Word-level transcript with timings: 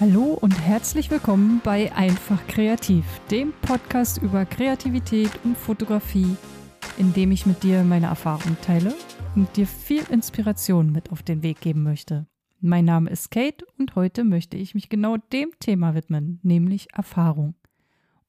Hallo 0.00 0.32
und 0.40 0.58
herzlich 0.58 1.10
willkommen 1.10 1.60
bei 1.62 1.92
Einfach 1.92 2.46
Kreativ, 2.46 3.04
dem 3.30 3.52
Podcast 3.60 4.16
über 4.22 4.46
Kreativität 4.46 5.30
und 5.44 5.58
Fotografie, 5.58 6.38
in 6.96 7.12
dem 7.12 7.30
ich 7.32 7.44
mit 7.44 7.62
dir 7.62 7.84
meine 7.84 8.06
Erfahrungen 8.06 8.56
teile 8.62 8.94
und 9.36 9.54
dir 9.58 9.66
viel 9.66 10.02
Inspiration 10.10 10.90
mit 10.90 11.12
auf 11.12 11.22
den 11.22 11.42
Weg 11.42 11.60
geben 11.60 11.82
möchte. 11.82 12.26
Mein 12.60 12.86
Name 12.86 13.10
ist 13.10 13.30
Kate 13.30 13.66
und 13.76 13.94
heute 13.94 14.24
möchte 14.24 14.56
ich 14.56 14.74
mich 14.74 14.88
genau 14.88 15.18
dem 15.18 15.50
Thema 15.60 15.94
widmen, 15.94 16.40
nämlich 16.42 16.88
Erfahrung 16.94 17.54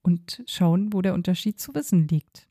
und 0.02 0.44
schauen, 0.48 0.92
wo 0.92 1.02
der 1.02 1.14
Unterschied 1.14 1.58
zu 1.58 1.74
Wissen 1.74 2.06
liegt. 2.10 2.50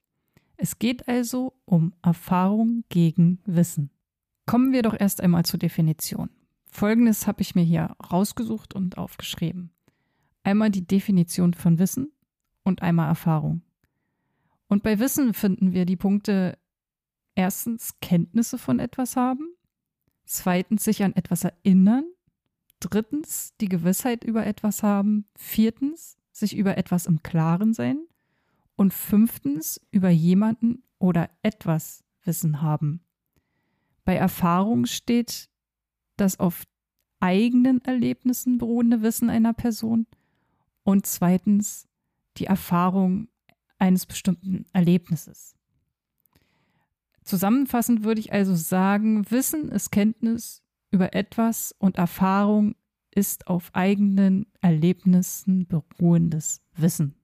Es 0.57 0.79
geht 0.79 1.09
also 1.09 1.53
um 1.67 1.93
Erfahrung 2.01 2.85
gegen 2.89 3.41
Wissen. 3.45 3.91
Kommen 4.47 4.73
wir 4.73 4.81
doch 4.81 4.99
erst 4.99 5.21
einmal 5.21 5.45
zur 5.45 5.59
Definition. 5.59 6.31
Folgendes 6.71 7.27
habe 7.27 7.43
ich 7.43 7.55
mir 7.55 7.65
hier 7.65 7.97
rausgesucht 8.11 8.75
und 8.75 8.97
aufgeschrieben. 8.97 9.71
Einmal 10.43 10.71
die 10.71 10.87
Definition 10.87 11.55
von 11.55 11.79
Wissen 11.79 12.13
und 12.63 12.83
einmal 12.83 13.09
Erfahrung. 13.09 13.63
Und 14.69 14.83
bei 14.83 14.99
Wissen 14.99 15.35
finden 15.35 15.73
wir 15.73 15.85
die 15.85 15.97
Punkte 15.97 16.57
erstens 17.35 17.99
Kenntnisse 18.01 18.57
von 18.57 18.79
etwas 18.79 19.17
haben, 19.17 19.55
zweitens 20.25 20.85
sich 20.85 21.03
an 21.03 21.15
etwas 21.15 21.45
erinnern, 21.45 22.05
drittens 22.79 23.55
die 23.61 23.69
Gewissheit 23.69 24.25
über 24.25 24.47
etwas 24.47 24.83
haben, 24.83 25.27
viertens 25.35 26.17
sich 26.31 26.57
über 26.57 26.79
etwas 26.79 27.07
im 27.07 27.23
Klaren 27.23 27.75
sein 27.75 27.99
und 28.77 28.95
fünftens 28.95 29.81
über 29.91 30.09
jemanden 30.09 30.85
oder 30.99 31.29
etwas 31.43 32.05
Wissen 32.25 32.63
haben. 32.63 33.05
Bei 34.05 34.15
Erfahrung 34.15 34.87
steht 34.87 35.50
das 36.21 36.39
auf 36.39 36.65
eigenen 37.21 37.85
Erlebnissen 37.85 38.59
beruhende 38.59 39.03
Wissen 39.03 39.31
einer 39.31 39.53
Person 39.53 40.07
und 40.83 41.07
zweitens 41.07 41.87
die 42.37 42.47
Erfahrung 42.47 43.29
eines 43.79 44.07
bestimmten 44.07 44.65
Erlebnisses. 44.73 45.55
Zusammenfassend 47.25 48.03
würde 48.03 48.21
ich 48.21 48.33
also 48.33 48.55
sagen, 48.55 49.31
Wissen 49.31 49.69
ist 49.69 49.91
Kenntnis 49.91 50.63
über 50.91 51.15
etwas 51.15 51.75
und 51.79 51.97
Erfahrung 51.97 52.75
ist 53.13 53.47
auf 53.47 53.71
eigenen 53.75 54.47
Erlebnissen 54.61 55.67
beruhendes 55.67 56.63
Wissen. 56.75 57.15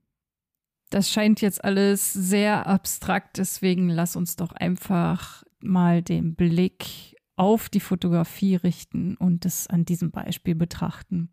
Das 0.91 1.11
scheint 1.11 1.41
jetzt 1.41 1.65
alles 1.65 2.13
sehr 2.13 2.67
abstrakt, 2.67 3.39
deswegen 3.39 3.89
lass 3.89 4.15
uns 4.15 4.37
doch 4.37 4.53
einfach 4.53 5.43
mal 5.61 6.03
den 6.03 6.37
Blick 6.37 7.16
auf 7.37 7.69
die 7.69 7.81
Fotografie 7.81 8.57
richten 8.57 9.17
und 9.17 9.45
es 9.45 9.67
an 9.67 9.85
diesem 9.85 10.11
Beispiel 10.11 10.55
betrachten. 10.55 11.31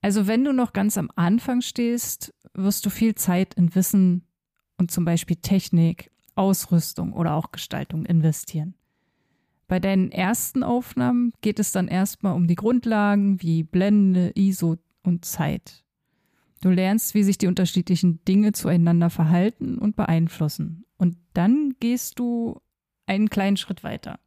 Also 0.00 0.26
wenn 0.26 0.44
du 0.44 0.52
noch 0.52 0.72
ganz 0.72 0.98
am 0.98 1.10
Anfang 1.16 1.60
stehst, 1.60 2.34
wirst 2.54 2.84
du 2.84 2.90
viel 2.90 3.14
Zeit 3.14 3.54
in 3.54 3.74
Wissen 3.74 4.26
und 4.76 4.90
zum 4.90 5.04
Beispiel 5.04 5.36
Technik, 5.36 6.10
Ausrüstung 6.34 7.12
oder 7.12 7.34
auch 7.34 7.52
Gestaltung 7.52 8.04
investieren. 8.04 8.74
Bei 9.66 9.80
deinen 9.80 10.12
ersten 10.12 10.62
Aufnahmen 10.62 11.32
geht 11.40 11.58
es 11.58 11.72
dann 11.72 11.88
erstmal 11.88 12.34
um 12.34 12.46
die 12.46 12.54
Grundlagen 12.54 13.40
wie 13.40 13.62
Blende, 13.62 14.32
ISO 14.34 14.76
und 15.02 15.24
Zeit. 15.24 15.84
Du 16.60 16.70
lernst, 16.70 17.14
wie 17.14 17.22
sich 17.22 17.38
die 17.38 17.46
unterschiedlichen 17.46 18.24
Dinge 18.24 18.52
zueinander 18.52 19.10
verhalten 19.10 19.78
und 19.78 19.96
beeinflussen. 19.96 20.84
Und 20.96 21.16
dann 21.34 21.74
gehst 21.80 22.18
du 22.18 22.60
einen 23.06 23.28
kleinen 23.28 23.56
Schritt 23.56 23.84
weiter. 23.84 24.18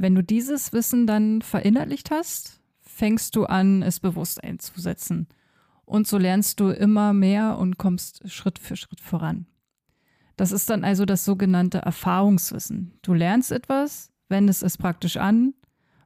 Wenn 0.00 0.14
du 0.14 0.22
dieses 0.22 0.72
Wissen 0.72 1.06
dann 1.06 1.42
verinnerlicht 1.42 2.10
hast, 2.10 2.58
fängst 2.80 3.36
du 3.36 3.44
an, 3.44 3.82
es 3.82 4.00
bewusst 4.00 4.42
einzusetzen. 4.42 5.28
Und 5.84 6.06
so 6.08 6.16
lernst 6.16 6.58
du 6.58 6.70
immer 6.70 7.12
mehr 7.12 7.58
und 7.58 7.76
kommst 7.76 8.26
Schritt 8.32 8.58
für 8.58 8.76
Schritt 8.76 9.02
voran. 9.02 9.44
Das 10.38 10.52
ist 10.52 10.70
dann 10.70 10.84
also 10.84 11.04
das 11.04 11.26
sogenannte 11.26 11.80
Erfahrungswissen. 11.80 12.94
Du 13.02 13.12
lernst 13.12 13.52
etwas, 13.52 14.10
wendest 14.30 14.62
es 14.62 14.78
praktisch 14.78 15.18
an 15.18 15.52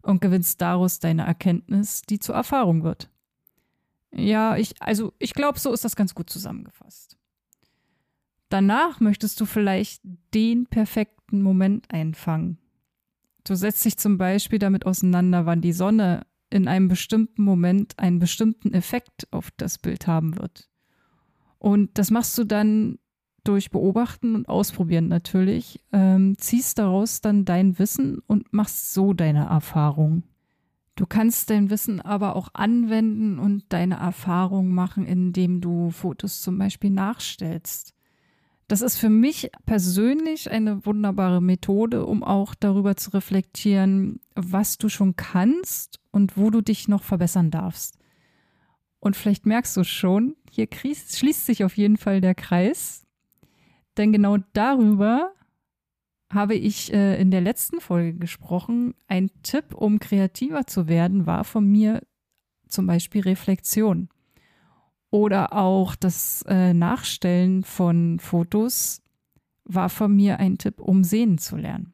und 0.02 0.20
gewinnst 0.20 0.60
daraus 0.60 0.98
deine 0.98 1.24
Erkenntnis, 1.24 2.02
die 2.02 2.18
zur 2.18 2.34
Erfahrung 2.34 2.82
wird. 2.82 3.12
Ja, 4.10 4.56
ich, 4.56 4.74
also 4.80 5.12
ich 5.20 5.34
glaube, 5.34 5.60
so 5.60 5.72
ist 5.72 5.84
das 5.84 5.94
ganz 5.94 6.16
gut 6.16 6.28
zusammengefasst. 6.30 7.16
Danach 8.48 8.98
möchtest 8.98 9.40
du 9.40 9.46
vielleicht 9.46 10.02
den 10.34 10.66
perfekten 10.66 11.42
Moment 11.42 11.92
einfangen, 11.92 12.58
Du 13.44 13.54
setzt 13.54 13.84
dich 13.84 13.96
zum 13.98 14.18
Beispiel 14.18 14.58
damit 14.58 14.86
auseinander, 14.86 15.46
wann 15.46 15.60
die 15.60 15.72
Sonne 15.72 16.26
in 16.50 16.68
einem 16.68 16.88
bestimmten 16.88 17.42
Moment 17.42 17.98
einen 17.98 18.18
bestimmten 18.18 18.72
Effekt 18.72 19.28
auf 19.30 19.50
das 19.56 19.78
Bild 19.78 20.06
haben 20.06 20.38
wird. 20.38 20.68
Und 21.58 21.98
das 21.98 22.10
machst 22.10 22.36
du 22.38 22.44
dann 22.44 22.98
durch 23.44 23.70
Beobachten 23.70 24.34
und 24.34 24.48
Ausprobieren 24.48 25.08
natürlich, 25.08 25.80
ähm, 25.92 26.36
ziehst 26.38 26.78
daraus 26.78 27.20
dann 27.20 27.44
dein 27.44 27.78
Wissen 27.78 28.20
und 28.26 28.52
machst 28.52 28.94
so 28.94 29.12
deine 29.12 29.46
Erfahrung. 29.46 30.22
Du 30.96 31.06
kannst 31.06 31.50
dein 31.50 31.70
Wissen 31.70 32.00
aber 32.00 32.36
auch 32.36 32.48
anwenden 32.54 33.38
und 33.38 33.64
deine 33.70 33.96
Erfahrung 33.96 34.68
machen, 34.72 35.06
indem 35.06 35.60
du 35.60 35.90
Fotos 35.90 36.40
zum 36.40 36.56
Beispiel 36.56 36.90
nachstellst. 36.90 37.94
Das 38.66 38.80
ist 38.80 38.96
für 38.96 39.10
mich 39.10 39.50
persönlich 39.66 40.50
eine 40.50 40.86
wunderbare 40.86 41.42
Methode, 41.42 42.06
um 42.06 42.24
auch 42.24 42.54
darüber 42.54 42.96
zu 42.96 43.10
reflektieren, 43.10 44.20
was 44.34 44.78
du 44.78 44.88
schon 44.88 45.16
kannst 45.16 46.00
und 46.10 46.38
wo 46.38 46.50
du 46.50 46.62
dich 46.62 46.88
noch 46.88 47.02
verbessern 47.02 47.50
darfst. 47.50 47.98
Und 49.00 49.16
vielleicht 49.16 49.44
merkst 49.44 49.76
du 49.76 49.84
schon, 49.84 50.34
hier 50.50 50.66
schließt 50.72 51.44
sich 51.44 51.62
auf 51.62 51.76
jeden 51.76 51.98
Fall 51.98 52.22
der 52.22 52.34
Kreis. 52.34 53.04
Denn 53.98 54.12
genau 54.12 54.38
darüber 54.54 55.32
habe 56.32 56.54
ich 56.54 56.92
äh, 56.92 57.20
in 57.20 57.30
der 57.30 57.42
letzten 57.42 57.80
Folge 57.80 58.14
gesprochen. 58.14 58.94
Ein 59.06 59.30
Tipp, 59.42 59.74
um 59.74 59.98
kreativer 59.98 60.66
zu 60.66 60.88
werden, 60.88 61.26
war 61.26 61.44
von 61.44 61.66
mir 61.70 62.02
zum 62.66 62.86
Beispiel 62.86 63.22
Reflexion. 63.22 64.08
Oder 65.14 65.52
auch 65.52 65.94
das 65.94 66.44
äh, 66.48 66.74
Nachstellen 66.74 67.62
von 67.62 68.18
Fotos 68.18 69.00
war 69.62 69.88
von 69.88 70.12
mir 70.12 70.40
ein 70.40 70.58
Tipp, 70.58 70.80
um 70.80 71.04
sehen 71.04 71.38
zu 71.38 71.56
lernen. 71.56 71.92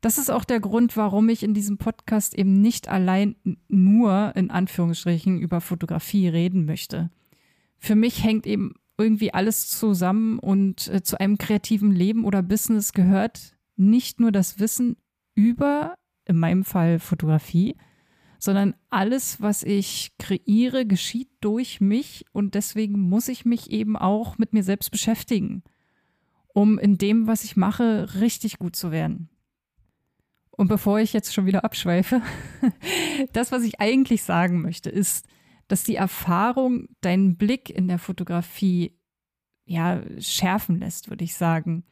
Das 0.00 0.18
ist 0.18 0.28
auch 0.28 0.42
der 0.42 0.58
Grund, 0.58 0.96
warum 0.96 1.28
ich 1.28 1.44
in 1.44 1.54
diesem 1.54 1.78
Podcast 1.78 2.34
eben 2.34 2.60
nicht 2.60 2.88
allein 2.88 3.36
nur 3.68 4.32
in 4.34 4.50
Anführungsstrichen 4.50 5.38
über 5.38 5.60
Fotografie 5.60 6.26
reden 6.26 6.64
möchte. 6.64 7.10
Für 7.78 7.94
mich 7.94 8.24
hängt 8.24 8.48
eben 8.48 8.74
irgendwie 8.96 9.32
alles 9.32 9.68
zusammen 9.68 10.40
und 10.40 10.88
äh, 10.88 11.04
zu 11.04 11.20
einem 11.20 11.38
kreativen 11.38 11.92
Leben 11.92 12.24
oder 12.24 12.42
Business 12.42 12.92
gehört 12.92 13.56
nicht 13.76 14.18
nur 14.18 14.32
das 14.32 14.58
Wissen 14.58 14.96
über, 15.36 15.94
in 16.24 16.40
meinem 16.40 16.64
Fall 16.64 16.98
Fotografie, 16.98 17.76
sondern 18.38 18.74
alles, 18.88 19.40
was 19.40 19.62
ich 19.62 20.12
kreiere, 20.18 20.86
geschieht 20.86 21.30
durch 21.40 21.80
mich 21.80 22.24
und 22.32 22.54
deswegen 22.54 23.00
muss 23.00 23.28
ich 23.28 23.44
mich 23.44 23.70
eben 23.70 23.96
auch 23.96 24.38
mit 24.38 24.52
mir 24.52 24.62
selbst 24.62 24.90
beschäftigen, 24.90 25.62
um 26.48 26.78
in 26.78 26.98
dem, 26.98 27.26
was 27.26 27.44
ich 27.44 27.56
mache, 27.56 28.14
richtig 28.20 28.58
gut 28.58 28.76
zu 28.76 28.90
werden. 28.90 29.28
Und 30.50 30.68
bevor 30.68 30.98
ich 30.98 31.12
jetzt 31.12 31.34
schon 31.34 31.46
wieder 31.46 31.64
abschweife, 31.64 32.20
das, 33.32 33.52
was 33.52 33.62
ich 33.62 33.80
eigentlich 33.80 34.22
sagen 34.22 34.62
möchte, 34.62 34.90
ist, 34.90 35.26
dass 35.68 35.84
die 35.84 35.96
Erfahrung 35.96 36.88
deinen 37.00 37.36
Blick 37.36 37.70
in 37.70 37.86
der 37.88 37.98
Fotografie 37.98 38.98
ja 39.66 40.02
schärfen 40.18 40.80
lässt, 40.80 41.10
würde 41.10 41.24
ich 41.24 41.34
sagen. 41.34 41.84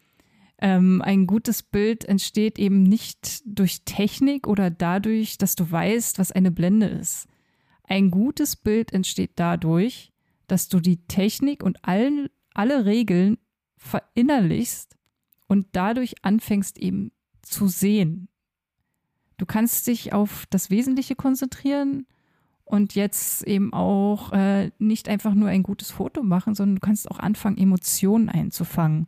Ähm, 0.58 1.02
ein 1.02 1.26
gutes 1.26 1.62
Bild 1.62 2.04
entsteht 2.04 2.58
eben 2.58 2.82
nicht 2.82 3.42
durch 3.44 3.84
Technik 3.84 4.46
oder 4.46 4.70
dadurch, 4.70 5.36
dass 5.38 5.54
du 5.54 5.70
weißt, 5.70 6.18
was 6.18 6.32
eine 6.32 6.50
Blende 6.50 6.86
ist. 6.86 7.26
Ein 7.84 8.10
gutes 8.10 8.56
Bild 8.56 8.92
entsteht 8.92 9.32
dadurch, 9.36 10.12
dass 10.46 10.68
du 10.68 10.80
die 10.80 11.06
Technik 11.06 11.62
und 11.62 11.84
allen, 11.84 12.28
alle 12.54 12.86
Regeln 12.86 13.38
verinnerlichst 13.76 14.96
und 15.46 15.66
dadurch 15.72 16.14
anfängst 16.22 16.78
eben 16.78 17.12
zu 17.42 17.68
sehen. 17.68 18.28
Du 19.36 19.46
kannst 19.46 19.86
dich 19.86 20.12
auf 20.12 20.46
das 20.48 20.70
Wesentliche 20.70 21.14
konzentrieren 21.14 22.06
und 22.64 22.94
jetzt 22.94 23.44
eben 23.44 23.72
auch 23.72 24.32
äh, 24.32 24.70
nicht 24.78 25.08
einfach 25.08 25.34
nur 25.34 25.48
ein 25.48 25.62
gutes 25.62 25.90
Foto 25.90 26.22
machen, 26.22 26.54
sondern 26.54 26.76
du 26.76 26.80
kannst 26.80 27.10
auch 27.10 27.18
anfangen, 27.18 27.58
Emotionen 27.58 28.28
einzufangen. 28.28 29.06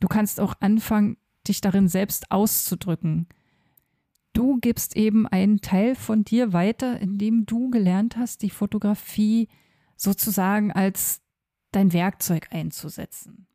Du 0.00 0.08
kannst 0.08 0.40
auch 0.40 0.54
anfangen, 0.60 1.16
dich 1.48 1.60
darin 1.60 1.88
selbst 1.88 2.30
auszudrücken. 2.30 3.26
Du 4.32 4.58
gibst 4.60 4.96
eben 4.96 5.26
einen 5.26 5.60
Teil 5.60 5.94
von 5.94 6.24
dir 6.24 6.52
weiter, 6.52 7.00
indem 7.00 7.46
du 7.46 7.70
gelernt 7.70 8.16
hast, 8.16 8.42
die 8.42 8.50
Fotografie 8.50 9.48
sozusagen 9.96 10.72
als 10.72 11.22
dein 11.72 11.92
Werkzeug 11.92 12.48
einzusetzen. 12.50 13.46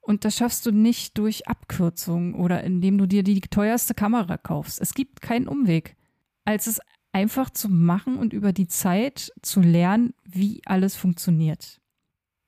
Und 0.00 0.24
das 0.24 0.36
schaffst 0.36 0.64
du 0.64 0.70
nicht 0.70 1.18
durch 1.18 1.48
Abkürzung 1.48 2.34
oder 2.34 2.64
indem 2.64 2.96
du 2.98 3.06
dir 3.06 3.22
die 3.22 3.40
teuerste 3.40 3.94
Kamera 3.94 4.38
kaufst. 4.38 4.80
Es 4.80 4.94
gibt 4.94 5.20
keinen 5.20 5.48
Umweg. 5.48 5.96
Als 6.44 6.66
es 6.66 6.80
einfach 7.12 7.50
zu 7.50 7.68
machen 7.68 8.16
und 8.16 8.32
über 8.32 8.52
die 8.52 8.68
Zeit 8.68 9.32
zu 9.42 9.60
lernen, 9.60 10.14
wie 10.24 10.62
alles 10.64 10.96
funktioniert. 10.96 11.80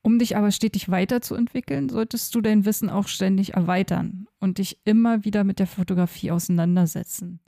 Um 0.02 0.18
dich 0.18 0.36
aber 0.36 0.50
stetig 0.50 0.88
weiterzuentwickeln, 0.88 1.88
solltest 1.88 2.34
du 2.34 2.40
dein 2.40 2.64
Wissen 2.64 2.88
auch 2.88 3.06
ständig 3.06 3.54
erweitern 3.54 4.26
und 4.38 4.58
dich 4.58 4.78
immer 4.84 5.24
wieder 5.24 5.44
mit 5.44 5.58
der 5.58 5.66
Fotografie 5.66 6.30
auseinandersetzen. 6.30 7.40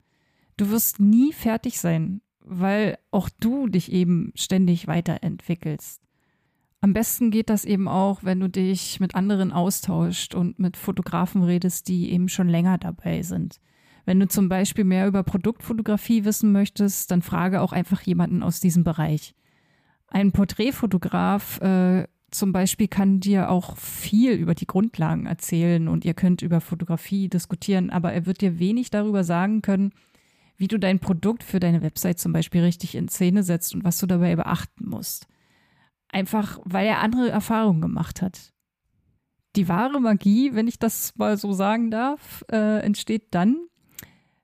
Du 0.58 0.70
wirst 0.70 1.00
nie 1.00 1.32
fertig 1.32 1.81
sein, 1.81 2.20
weil 2.40 2.99
auch 3.10 3.31
du 3.40 3.69
dich 3.69 3.90
eben 3.90 4.32
ständig 4.34 4.87
weiterentwickelst. 4.87 6.02
Am 6.82 6.93
besten 6.93 7.31
geht 7.31 7.49
das 7.49 7.64
eben 7.64 7.88
auch, 7.88 8.25
wenn 8.25 8.40
du 8.40 8.49
dich 8.49 9.00
mit 9.00 9.14
anderen 9.14 9.52
austauscht 9.52 10.34
und 10.34 10.58
mit 10.58 10.76
Fotografen 10.76 11.44
redest, 11.44 11.88
die 11.88 12.10
eben 12.10 12.28
schon 12.28 12.48
länger 12.48 12.76
dabei 12.76 13.22
sind. 13.22 13.60
Wenn 14.05 14.19
du 14.19 14.26
zum 14.26 14.48
Beispiel 14.48 14.84
mehr 14.84 15.06
über 15.06 15.22
Produktfotografie 15.22 16.25
wissen 16.25 16.50
möchtest, 16.50 17.12
dann 17.12 17.22
frage 17.22 17.60
auch 17.60 17.72
einfach 17.72 18.02
jemanden 18.02 18.43
aus 18.43 18.58
diesem 18.58 18.82
Bereich. 18.82 19.34
Ein 20.08 20.32
Porträtfotograf 20.32 21.60
äh, 21.60 22.08
zum 22.34 22.52
Beispiel 22.52 22.88
kann 22.88 23.20
dir 23.20 23.50
auch 23.50 23.76
viel 23.76 24.32
über 24.32 24.55
die 24.55 24.67
Grundlagen 24.67 25.26
erzählen 25.26 25.88
und 25.88 26.05
ihr 26.05 26.14
könnt 26.14 26.43
über 26.43 26.61
Fotografie 26.61 27.29
diskutieren, 27.29 27.90
aber 27.90 28.12
er 28.12 28.26
wird 28.26 28.40
dir 28.40 28.58
wenig 28.58 28.90
darüber 28.90 29.23
sagen 29.23 29.62
können, 29.62 29.93
wie 30.56 30.69
du 30.69 30.79
dein 30.79 30.99
Produkt 30.99 31.43
für 31.43 31.61
deine 31.61 31.82
Website 31.82 32.19
zum 32.19 32.32
Beispiel 32.32 32.62
richtig 32.62 32.94
in 32.94 33.08
Szene 33.08 33.43
setzt 33.43 33.75
und 33.75 33.84
was 33.84 33.99
du 33.99 34.06
dabei 34.06 34.34
beachten 34.37 34.88
musst. 34.88 35.26
Einfach 36.08 36.58
weil 36.64 36.87
er 36.87 37.00
andere 37.00 37.31
Erfahrungen 37.31 37.81
gemacht 37.81 38.23
hat. 38.23 38.52
Die 39.56 39.69
wahre 39.69 40.00
Magie, 40.00 40.55
wenn 40.55 40.69
ich 40.69 40.79
das 40.79 41.14
mal 41.17 41.37
so 41.37 41.52
sagen 41.52 41.90
darf, 41.90 42.44
äh, 42.50 42.81
entsteht 42.81 43.34
dann, 43.34 43.58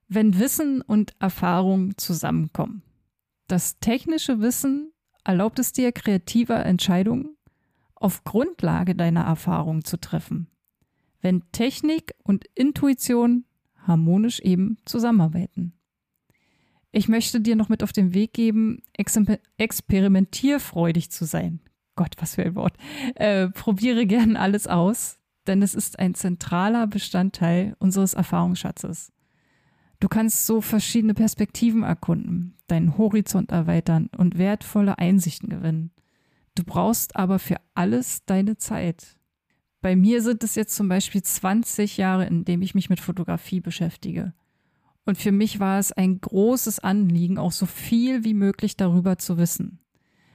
wenn 0.08 0.38
Wissen 0.38 0.82
und 0.82 1.14
Erfahrung 1.20 1.96
zusammenkommen. 1.96 2.82
Das 3.46 3.78
technische 3.78 4.40
Wissen 4.40 4.92
erlaubt 5.24 5.58
es 5.58 5.72
dir, 5.72 5.92
kreativer 5.92 6.64
Entscheidungen 6.66 7.37
auf 8.00 8.24
Grundlage 8.24 8.94
deiner 8.94 9.24
Erfahrung 9.24 9.84
zu 9.84 9.98
treffen. 9.98 10.48
Wenn 11.20 11.42
Technik 11.52 12.14
und 12.22 12.44
Intuition 12.54 13.44
harmonisch 13.86 14.40
eben 14.40 14.76
zusammenarbeiten. 14.84 15.72
Ich 16.92 17.08
möchte 17.08 17.40
dir 17.40 17.56
noch 17.56 17.68
mit 17.68 17.82
auf 17.82 17.92
den 17.92 18.14
Weg 18.14 18.32
geben, 18.32 18.82
experimentierfreudig 19.56 21.10
zu 21.10 21.24
sein. 21.26 21.60
Gott, 21.96 22.14
was 22.18 22.36
für 22.36 22.44
ein 22.44 22.54
Wort. 22.54 22.76
Äh, 23.16 23.48
probiere 23.48 24.06
gern 24.06 24.36
alles 24.36 24.66
aus, 24.66 25.18
denn 25.46 25.62
es 25.62 25.74
ist 25.74 25.98
ein 25.98 26.14
zentraler 26.14 26.86
Bestandteil 26.86 27.74
unseres 27.78 28.14
Erfahrungsschatzes. 28.14 29.12
Du 30.00 30.08
kannst 30.08 30.46
so 30.46 30.60
verschiedene 30.60 31.14
Perspektiven 31.14 31.82
erkunden, 31.82 32.56
deinen 32.68 32.96
Horizont 32.96 33.50
erweitern 33.50 34.10
und 34.16 34.38
wertvolle 34.38 34.98
Einsichten 34.98 35.48
gewinnen. 35.48 35.90
Du 36.58 36.64
brauchst 36.64 37.14
aber 37.14 37.38
für 37.38 37.58
alles 37.74 38.24
deine 38.26 38.56
Zeit. 38.56 39.16
Bei 39.80 39.94
mir 39.94 40.22
sind 40.22 40.42
es 40.42 40.56
jetzt 40.56 40.74
zum 40.74 40.88
Beispiel 40.88 41.22
20 41.22 41.98
Jahre, 41.98 42.26
in 42.26 42.44
denen 42.44 42.64
ich 42.64 42.74
mich 42.74 42.90
mit 42.90 42.98
Fotografie 42.98 43.60
beschäftige. 43.60 44.34
Und 45.06 45.18
für 45.18 45.30
mich 45.30 45.60
war 45.60 45.78
es 45.78 45.92
ein 45.92 46.20
großes 46.20 46.80
Anliegen, 46.80 47.38
auch 47.38 47.52
so 47.52 47.64
viel 47.64 48.24
wie 48.24 48.34
möglich 48.34 48.76
darüber 48.76 49.18
zu 49.18 49.38
wissen. 49.38 49.78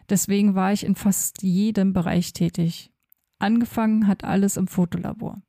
Deswegen 0.07 0.55
war 0.55 0.71
ich 0.71 0.85
in 0.85 0.95
fast 0.95 1.43
jedem 1.43 1.91
Bereich 1.91 2.31
tätig. 2.31 2.93
Angefangen 3.37 4.07
hat 4.07 4.23
alles 4.23 4.55
im 4.55 4.67
Fotolabor. 4.67 5.41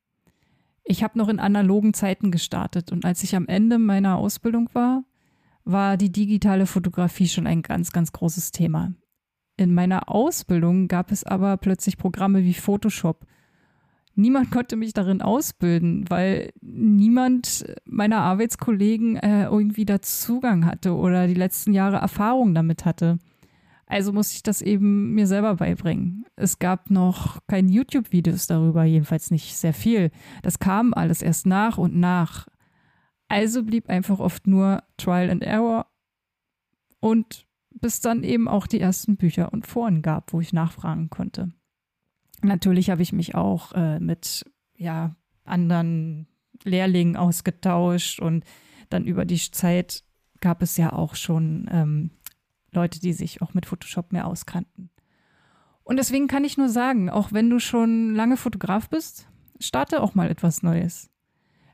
Ich 0.82 1.05
habe 1.05 1.17
noch 1.17 1.29
in 1.29 1.38
analogen 1.38 1.94
Zeiten 1.94 2.32
gestartet 2.32 2.91
und 2.91 3.05
als 3.05 3.23
ich 3.23 3.37
am 3.37 3.47
Ende 3.47 3.79
meiner 3.79 4.17
Ausbildung 4.17 4.69
war, 4.73 5.05
war 5.62 5.97
die 5.97 6.11
digitale 6.11 6.67
Fotografie 6.67 7.29
schon 7.29 7.47
ein 7.47 7.62
ganz, 7.62 7.93
ganz 7.93 8.11
großes 8.11 8.50
Thema. 8.50 8.93
In 9.56 9.73
meiner 9.73 10.11
Ausbildung 10.11 10.89
gab 10.89 11.12
es 11.12 11.25
aber 11.25 11.56
plötzlich 11.56 11.97
Programme 11.97 12.43
wie 12.43 12.55
Photoshop 12.55 13.27
niemand 14.17 14.51
konnte 14.51 14.77
mich 14.77 14.93
darin 14.93 15.23
ausbilden, 15.23 16.05
weil 16.09 16.53
niemand 16.61 17.65
meiner 17.85 18.21
Arbeitskollegen 18.21 19.17
äh, 19.17 19.45
irgendwie 19.45 19.85
da 19.85 20.01
Zugang 20.01 20.67
hatte 20.67 20.95
oder 20.95 21.27
die 21.27 21.35
letzten 21.35 21.73
Jahre 21.73 21.97
Erfahrung 21.97 22.55
damit 22.55 22.85
hatte. 22.85 23.19
Also 23.87 24.12
musste 24.12 24.37
ich 24.37 24.43
das 24.43 24.62
eben 24.62 25.12
mir 25.12 25.27
selber 25.27 25.56
beibringen. 25.56 26.25
Es 26.37 26.59
gab 26.59 26.91
noch 26.91 27.39
keine 27.47 27.71
YouTube-Videos 27.71 28.47
darüber, 28.47 28.85
jedenfalls 28.85 29.31
nicht 29.31 29.56
sehr 29.56 29.75
viel. 29.75 30.11
Das 30.43 30.59
kam 30.59 30.95
alles 30.95 31.21
erst 31.23 31.47
nach 31.47 31.77
und 31.77 31.95
nach. 31.95 32.49
Also 33.29 33.62
blieb 33.62 33.89
einfach 33.89 34.21
oft 34.21 34.47
nur 34.47 34.83
Trial 34.97 35.31
and 35.31 35.43
Error 35.43 35.87
und 37.01 37.47
bis 37.84 38.00
dann 38.00 38.25
eben 38.25 38.48
auch 38.48 38.66
die 38.66 38.81
ersten 38.81 39.19
Bücher 39.19 39.52
und 39.52 39.66
Foren 39.66 40.00
gab, 40.00 40.32
wo 40.32 40.40
ich 40.40 40.54
nachfragen 40.54 41.10
konnte. 41.10 41.52
Natürlich 42.40 42.88
habe 42.88 43.02
ich 43.02 43.12
mich 43.12 43.34
auch 43.34 43.72
äh, 43.72 44.00
mit 44.00 44.50
ja, 44.75 45.16
anderen 45.44 46.26
Lehrlingen 46.62 47.14
ausgetauscht 47.14 48.20
und 48.20 48.42
dann 48.88 49.04
über 49.04 49.26
die 49.26 49.36
Zeit 49.36 50.02
gab 50.40 50.62
es 50.62 50.78
ja 50.78 50.94
auch 50.94 51.14
schon 51.14 51.69
ähm, 51.70 52.10
Leute, 52.72 53.00
die 53.00 53.12
sich 53.12 53.42
auch 53.42 53.52
mit 53.52 53.66
Photoshop 53.66 54.12
mehr 54.12 54.26
auskannten. 54.26 54.88
Und 55.82 55.98
deswegen 55.98 56.26
kann 56.26 56.44
ich 56.44 56.56
nur 56.56 56.70
sagen, 56.70 57.10
auch 57.10 57.32
wenn 57.32 57.50
du 57.50 57.58
schon 57.58 58.14
lange 58.14 58.38
Fotograf 58.38 58.88
bist, 58.88 59.28
starte 59.60 60.02
auch 60.02 60.14
mal 60.14 60.31
etwas 60.31 60.62
Neues. 60.62 61.10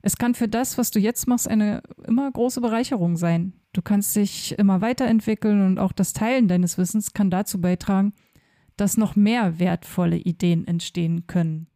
Es 0.03 0.17
kann 0.17 0.35
für 0.35 0.49
das, 0.49 0.79
was 0.79 0.91
du 0.91 0.99
jetzt 0.99 1.27
machst, 1.27 1.49
eine 1.49 1.83
immer 2.07 2.31
große 2.31 2.61
Bereicherung 2.61 3.17
sein. 3.17 3.53
Du 3.73 3.83
kannst 3.83 4.17
dich 4.17 4.59
immer 4.59 4.81
weiterentwickeln 4.81 5.65
und 5.65 5.79
auch 5.79 5.93
das 5.93 6.13
Teilen 6.13 6.49
deines 6.49 6.79
Wissens 6.79 7.13
kann 7.13 7.31
dazu 7.31 7.61
beitragen, 7.61 8.15
dass 8.77 8.97
noch 8.97 9.15
mehr 9.15 9.59
wertvolle 9.59 10.17
Ideen 10.17 10.67
entstehen 10.67 11.27
können, 11.27 11.67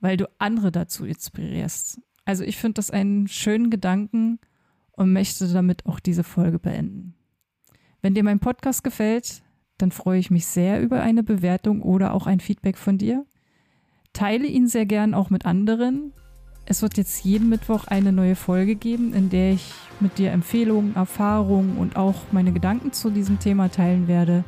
weil 0.00 0.16
du 0.16 0.28
andere 0.38 0.72
dazu 0.72 1.04
inspirierst. 1.04 2.00
Also 2.24 2.44
ich 2.44 2.56
finde 2.56 2.74
das 2.74 2.90
einen 2.90 3.28
schönen 3.28 3.70
Gedanken 3.70 4.40
und 4.92 5.12
möchte 5.12 5.50
damit 5.52 5.86
auch 5.86 6.00
diese 6.00 6.24
Folge 6.24 6.58
beenden. 6.58 7.14
Wenn 8.02 8.14
dir 8.14 8.24
mein 8.24 8.40
Podcast 8.40 8.82
gefällt, 8.82 9.42
dann 9.78 9.92
freue 9.92 10.18
ich 10.18 10.30
mich 10.30 10.46
sehr 10.46 10.82
über 10.82 11.00
eine 11.00 11.22
Bewertung 11.22 11.82
oder 11.82 12.12
auch 12.14 12.26
ein 12.26 12.40
Feedback 12.40 12.76
von 12.76 12.98
dir. 12.98 13.24
Teile 14.12 14.46
ihn 14.46 14.66
sehr 14.66 14.86
gern 14.86 15.14
auch 15.14 15.30
mit 15.30 15.46
anderen. 15.46 16.12
Es 16.70 16.82
wird 16.82 16.96
jetzt 16.98 17.24
jeden 17.24 17.48
Mittwoch 17.48 17.88
eine 17.88 18.12
neue 18.12 18.36
Folge 18.36 18.76
geben, 18.76 19.12
in 19.12 19.28
der 19.28 19.54
ich 19.54 19.72
mit 19.98 20.18
dir 20.18 20.30
Empfehlungen, 20.30 20.94
Erfahrungen 20.94 21.76
und 21.76 21.96
auch 21.96 22.14
meine 22.30 22.52
Gedanken 22.52 22.92
zu 22.92 23.10
diesem 23.10 23.40
Thema 23.40 23.72
teilen 23.72 24.06
werde. 24.06 24.44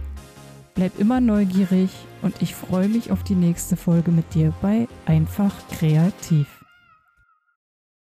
Bleib 0.77 1.01
immer 1.01 1.21
neugierig 1.21 1.91
und 2.23 2.41
ich 2.41 2.55
freue 2.55 2.87
mich 2.87 3.11
auf 3.11 3.25
die 3.25 3.35
nächste 3.35 3.77
Folge 3.77 4.13
mit 4.13 4.35
dir 4.35 4.55
bei 4.63 4.87
Einfach 5.05 5.53
Kreativ. 5.73 6.62